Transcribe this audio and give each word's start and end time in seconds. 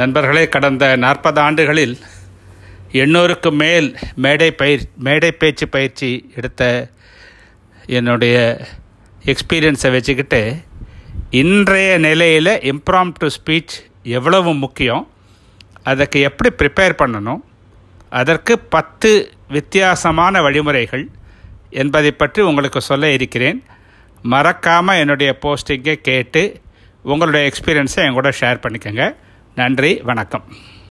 நண்பர்களே 0.00 0.48
கடந்த 0.48 0.84
நாற்பது 0.96 1.40
ஆண்டுகளில் 1.40 1.94
எண்ணூறுக்கு 2.92 3.50
மேல் 3.52 3.88
மேடை 4.14 4.48
பயிர் 4.50 4.84
மேடை 4.96 5.30
பேச்சு 5.32 5.68
பயிற்சி 5.68 6.10
எடுத்த 6.34 6.90
என்னுடைய 7.96 8.36
எக்ஸ்பீரியன்ஸை 9.24 9.90
வச்சுக்கிட்டு 9.96 10.40
இன்றைய 11.30 11.98
நிலையில் 11.98 12.52
இம்ப்ராம் 12.72 13.12
டு 13.18 13.28
ஸ்பீச் 13.36 13.76
எவ்வளவு 14.02 14.54
முக்கியம் 14.54 15.04
அதற்கு 15.82 16.20
எப்படி 16.20 16.50
ப்ரிப்பேர் 16.58 16.98
பண்ணணும் 17.02 17.42
அதற்கு 18.08 18.58
பத்து 18.58 19.12
வித்தியாசமான 19.48 20.42
வழிமுறைகள் 20.42 21.06
என்பதை 21.70 22.10
பற்றி 22.10 22.42
உங்களுக்கு 22.42 22.80
சொல்ல 22.80 23.10
இருக்கிறேன். 23.12 23.58
மறக்காமல் 24.22 24.98
என்னுடைய 24.98 25.38
போஸ்டிங்கை 25.42 25.94
கேட்டு 26.10 26.60
உங்களுடைய 27.02 27.50
எக்ஸ்பீரியன்ஸை 27.50 28.04
என் 28.08 28.18
கூட 28.20 28.30
ஷேர் 28.40 28.66
பண்ணிக்கோங்க. 28.66 29.04
நன்றி 29.60 30.00
வணக்கம். 30.02 30.44